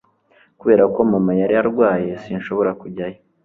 Kubera 0.59 0.83
ko 0.93 0.99
mama 1.11 1.31
yari 1.41 1.55
arwaye 1.61 2.11
sinshobora 2.23 2.71
kujyayo 2.81 3.19